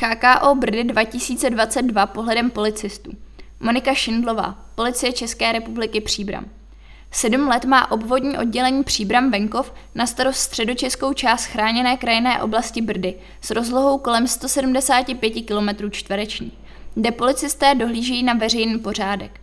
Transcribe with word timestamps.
HKO 0.00 0.54
Brdy 0.54 0.84
2022 0.84 2.06
pohledem 2.06 2.50
policistů. 2.50 3.10
Monika 3.60 3.94
Šindlová, 3.94 4.58
Policie 4.74 5.12
České 5.12 5.52
republiky 5.52 6.00
Příbram. 6.00 6.44
Sedm 7.10 7.48
let 7.48 7.64
má 7.64 7.90
obvodní 7.90 8.38
oddělení 8.38 8.84
Příbram 8.84 9.30
Venkov 9.30 9.74
na 9.94 10.06
starost 10.06 10.38
středočeskou 10.38 11.12
část 11.12 11.44
chráněné 11.44 11.96
krajinné 11.96 12.42
oblasti 12.42 12.82
Brdy 12.82 13.14
s 13.40 13.50
rozlohou 13.50 13.98
kolem 13.98 14.26
175 14.26 15.30
km 15.30 15.90
čtvereční, 15.90 16.52
kde 16.94 17.10
policisté 17.10 17.74
dohlížejí 17.74 18.22
na 18.22 18.34
veřejný 18.34 18.78
pořádek. 18.78 19.40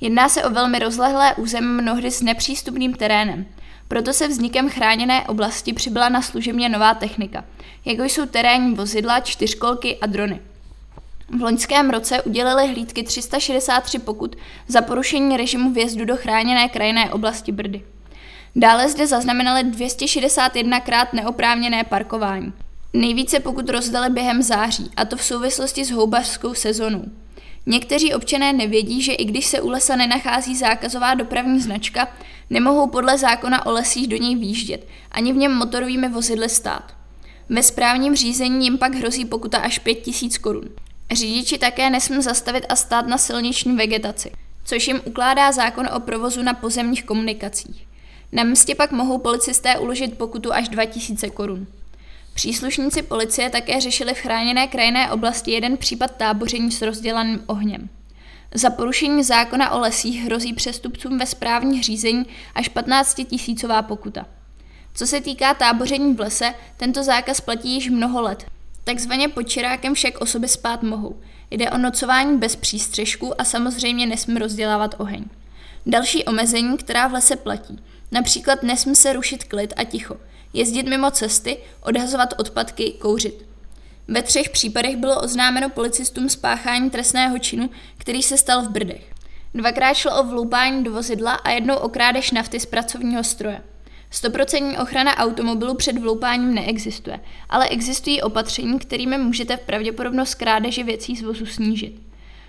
Jedná 0.00 0.28
se 0.28 0.44
o 0.44 0.50
velmi 0.50 0.78
rozlehlé 0.78 1.34
území 1.34 1.66
mnohdy 1.66 2.10
s 2.10 2.22
nepřístupným 2.22 2.94
terénem, 2.94 3.46
proto 3.88 4.12
se 4.12 4.28
vznikem 4.28 4.70
chráněné 4.70 5.22
oblasti 5.22 5.72
přibyla 5.72 6.08
na 6.08 6.22
služebně 6.22 6.68
nová 6.68 6.94
technika, 6.94 7.44
jako 7.84 8.02
jsou 8.02 8.26
terénní 8.26 8.74
vozidla, 8.74 9.20
čtyřkolky 9.20 9.96
a 10.00 10.06
drony. 10.06 10.40
V 11.38 11.42
loňském 11.42 11.90
roce 11.90 12.22
udělili 12.22 12.68
hlídky 12.68 13.02
363 13.02 13.98
pokut 13.98 14.36
za 14.68 14.82
porušení 14.82 15.36
režimu 15.36 15.72
vjezdu 15.72 16.04
do 16.04 16.16
chráněné 16.16 16.68
krajinné 16.68 17.12
oblasti 17.12 17.52
Brdy. 17.52 17.82
Dále 18.56 18.88
zde 18.88 19.06
zaznamenali 19.06 19.64
261 19.64 20.80
krát 20.80 21.12
neoprávněné 21.12 21.84
parkování. 21.84 22.52
Nejvíce 22.92 23.40
pokud 23.40 23.68
rozdali 23.68 24.10
během 24.10 24.42
září, 24.42 24.90
a 24.96 25.04
to 25.04 25.16
v 25.16 25.24
souvislosti 25.24 25.84
s 25.84 25.90
houbařskou 25.90 26.54
sezonou. 26.54 27.04
Někteří 27.66 28.14
občané 28.14 28.52
nevědí, 28.52 29.02
že 29.02 29.12
i 29.12 29.24
když 29.24 29.46
se 29.46 29.60
u 29.60 29.68
lesa 29.68 29.96
nenachází 29.96 30.56
zákazová 30.56 31.14
dopravní 31.14 31.60
značka, 31.60 32.08
nemohou 32.50 32.86
podle 32.86 33.18
zákona 33.18 33.66
o 33.66 33.72
lesích 33.72 34.08
do 34.08 34.16
něj 34.16 34.36
výjíždět, 34.36 34.88
ani 35.10 35.32
v 35.32 35.36
něm 35.36 35.52
motorovými 35.52 36.08
vozidly 36.08 36.48
stát. 36.48 36.94
Ve 37.48 37.62
správním 37.62 38.16
řízení 38.16 38.64
jim 38.64 38.78
pak 38.78 38.94
hrozí 38.94 39.24
pokuta 39.24 39.58
až 39.58 39.78
5000 39.78 40.38
korun. 40.38 40.68
Řidiči 41.12 41.58
také 41.58 41.90
nesmí 41.90 42.22
zastavit 42.22 42.66
a 42.68 42.76
stát 42.76 43.06
na 43.06 43.18
silniční 43.18 43.76
vegetaci, 43.76 44.32
což 44.64 44.88
jim 44.88 45.00
ukládá 45.04 45.52
zákon 45.52 45.88
o 45.96 46.00
provozu 46.00 46.42
na 46.42 46.54
pozemních 46.54 47.04
komunikacích. 47.04 47.86
Na 48.32 48.44
místě 48.44 48.74
pak 48.74 48.92
mohou 48.92 49.18
policisté 49.18 49.78
uložit 49.78 50.18
pokutu 50.18 50.52
až 50.52 50.68
2000 50.68 51.30
korun. 51.30 51.66
Příslušníci 52.36 53.02
policie 53.02 53.50
také 53.50 53.80
řešili 53.80 54.14
v 54.14 54.18
chráněné 54.18 54.66
krajinné 54.66 55.10
oblasti 55.10 55.50
jeden 55.50 55.76
případ 55.76 56.16
táboření 56.16 56.72
s 56.72 56.82
rozdělaným 56.82 57.42
ohněm. 57.46 57.88
Za 58.54 58.70
porušení 58.70 59.24
zákona 59.24 59.70
o 59.70 59.78
lesích 59.80 60.24
hrozí 60.24 60.52
přestupcům 60.52 61.18
ve 61.18 61.26
správních 61.26 61.84
řízení 61.84 62.26
až 62.54 62.68
15 62.68 63.20
tisícová 63.30 63.82
pokuta. 63.82 64.26
Co 64.94 65.06
se 65.06 65.20
týká 65.20 65.54
táboření 65.54 66.14
v 66.14 66.20
lese, 66.20 66.54
tento 66.76 67.02
zákaz 67.02 67.40
platí 67.40 67.74
již 67.74 67.90
mnoho 67.90 68.22
let. 68.22 68.46
Takzvaně 68.84 69.28
pod 69.28 69.42
čirákem 69.42 69.94
však 69.94 70.20
osoby 70.20 70.48
spát 70.48 70.82
mohou. 70.82 71.20
Jde 71.50 71.70
o 71.70 71.78
nocování 71.78 72.38
bez 72.38 72.56
přístřežku 72.56 73.40
a 73.40 73.44
samozřejmě 73.44 74.06
nesmí 74.06 74.38
rozdělávat 74.38 74.94
oheň. 74.98 75.24
Další 75.86 76.24
omezení, 76.24 76.76
která 76.76 77.08
v 77.08 77.12
lese 77.12 77.36
platí. 77.36 77.78
Například 78.10 78.62
nesmí 78.62 78.94
se 78.94 79.12
rušit 79.12 79.44
klid 79.44 79.74
a 79.76 79.84
ticho, 79.84 80.16
jezdit 80.52 80.88
mimo 80.88 81.10
cesty, 81.10 81.58
odhazovat 81.82 82.34
odpadky, 82.38 82.92
kouřit. 82.92 83.46
Ve 84.08 84.22
třech 84.22 84.50
případech 84.50 84.96
bylo 84.96 85.20
oznámeno 85.20 85.70
policistům 85.70 86.28
spáchání 86.28 86.90
trestného 86.90 87.38
činu, 87.38 87.70
který 87.98 88.22
se 88.22 88.38
stal 88.38 88.62
v 88.62 88.70
Brdech. 88.70 89.12
Dvakrát 89.54 89.94
šlo 89.94 90.20
o 90.20 90.24
vloupání 90.24 90.84
do 90.84 90.92
vozidla 90.92 91.32
a 91.32 91.50
jednou 91.50 91.76
o 91.76 91.88
krádež 91.88 92.30
nafty 92.30 92.60
z 92.60 92.66
pracovního 92.66 93.24
stroje. 93.24 93.62
Stoprocentní 94.10 94.78
ochrana 94.78 95.16
automobilu 95.16 95.74
před 95.74 95.98
vloupáním 95.98 96.54
neexistuje, 96.54 97.20
ale 97.48 97.68
existují 97.68 98.22
opatření, 98.22 98.78
kterými 98.78 99.18
můžete 99.18 99.56
v 99.56 99.60
pravděpodobnost 99.60 100.34
krádeže 100.34 100.84
věcí 100.84 101.16
z 101.16 101.22
vozu 101.22 101.46
snížit. 101.46 102.00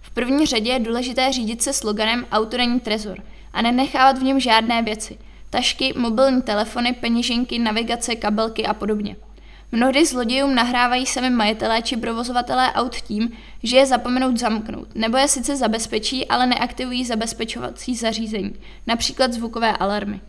V 0.00 0.10
první 0.10 0.46
řadě 0.46 0.70
je 0.70 0.78
důležité 0.78 1.32
řídit 1.32 1.62
se 1.62 1.72
sloganem 1.72 2.26
Auto 2.32 2.56
není 2.56 2.80
trezor 2.80 3.22
a 3.52 3.62
nenechávat 3.62 4.18
v 4.18 4.22
něm 4.22 4.40
žádné 4.40 4.82
věci. 4.82 5.18
Tašky, 5.50 5.92
mobilní 5.96 6.42
telefony, 6.42 6.92
peněženky, 6.92 7.58
navigace, 7.58 8.16
kabelky 8.16 8.66
a 8.66 8.74
podobně. 8.74 9.16
Mnohdy 9.72 10.06
zlodějům 10.06 10.54
nahrávají 10.54 11.06
sami 11.06 11.30
majitelé 11.30 11.82
či 11.82 11.96
provozovatelé 11.96 12.72
aut 12.72 12.96
tím, 12.96 13.32
že 13.62 13.76
je 13.76 13.86
zapomenout 13.86 14.38
zamknout, 14.38 14.88
nebo 14.94 15.16
je 15.16 15.28
sice 15.28 15.56
zabezpečí, 15.56 16.28
ale 16.28 16.46
neaktivují 16.46 17.04
zabezpečovací 17.04 17.94
zařízení, 17.94 18.54
například 18.86 19.32
zvukové 19.32 19.76
alarmy. 19.76 20.20